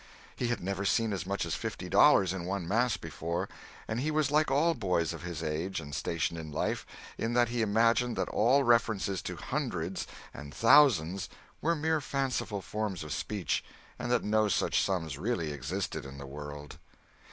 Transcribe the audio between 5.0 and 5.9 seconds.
of his age